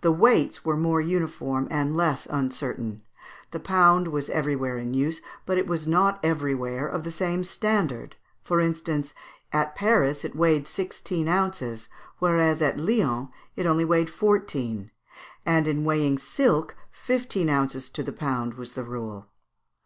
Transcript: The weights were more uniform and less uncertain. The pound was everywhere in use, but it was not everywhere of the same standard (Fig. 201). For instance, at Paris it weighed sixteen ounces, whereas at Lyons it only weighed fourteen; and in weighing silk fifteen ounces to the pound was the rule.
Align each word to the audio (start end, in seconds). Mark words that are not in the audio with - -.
The 0.00 0.10
weights 0.10 0.64
were 0.64 0.74
more 0.78 1.02
uniform 1.02 1.68
and 1.70 1.94
less 1.94 2.24
uncertain. 2.30 3.02
The 3.50 3.60
pound 3.60 4.08
was 4.08 4.30
everywhere 4.30 4.78
in 4.78 4.94
use, 4.94 5.20
but 5.44 5.58
it 5.58 5.66
was 5.66 5.86
not 5.86 6.18
everywhere 6.24 6.88
of 6.88 7.02
the 7.04 7.10
same 7.10 7.44
standard 7.44 8.16
(Fig. 8.42 8.46
201). 8.46 8.46
For 8.46 8.60
instance, 8.66 9.14
at 9.52 9.74
Paris 9.74 10.24
it 10.24 10.34
weighed 10.34 10.66
sixteen 10.66 11.28
ounces, 11.28 11.90
whereas 12.20 12.62
at 12.62 12.78
Lyons 12.80 13.28
it 13.54 13.66
only 13.66 13.84
weighed 13.84 14.08
fourteen; 14.08 14.92
and 15.44 15.68
in 15.68 15.84
weighing 15.84 16.16
silk 16.16 16.74
fifteen 16.90 17.50
ounces 17.50 17.90
to 17.90 18.02
the 18.02 18.14
pound 18.14 18.54
was 18.54 18.72
the 18.72 18.84
rule. 18.84 19.28